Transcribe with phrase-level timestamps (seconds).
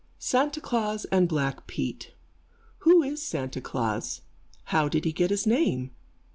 [0.17, 2.13] SANTA KLAAS AND BLACK PETE
[2.79, 4.21] Who is Santa Klaas?
[4.63, 5.91] How did he get his name?